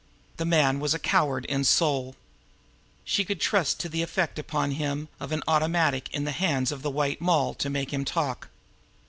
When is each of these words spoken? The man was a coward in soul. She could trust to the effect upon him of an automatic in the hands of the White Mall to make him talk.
The 0.37 0.45
man 0.45 0.79
was 0.79 0.95
a 0.95 0.97
coward 0.99 1.45
in 1.45 1.63
soul. 1.63 2.15
She 3.03 3.23
could 3.23 3.39
trust 3.39 3.79
to 3.81 3.87
the 3.87 4.01
effect 4.01 4.39
upon 4.39 4.71
him 4.71 5.09
of 5.19 5.31
an 5.31 5.43
automatic 5.47 6.09
in 6.11 6.23
the 6.23 6.31
hands 6.31 6.71
of 6.71 6.81
the 6.81 6.89
White 6.89 7.21
Mall 7.21 7.53
to 7.53 7.69
make 7.69 7.93
him 7.93 8.03
talk. 8.03 8.49